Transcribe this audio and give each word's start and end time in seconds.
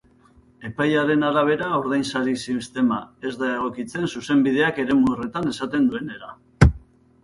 Epaiaren 0.69 1.25
arabera 1.27 1.67
ordainsari 1.81 2.35
sistema 2.47 2.99
ez 3.31 3.35
da 3.45 3.53
egokitzen 3.61 4.11
zuzenbideak 4.17 4.85
eremu 4.89 5.15
horretan 5.17 5.57
esaten 5.57 5.91
duenera. 5.95 6.39